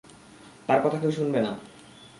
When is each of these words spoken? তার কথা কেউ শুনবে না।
তার 0.67 0.79
কথা 0.83 0.97
কেউ 0.97 1.11
শুনবে 1.11 1.39
না। 1.41 1.51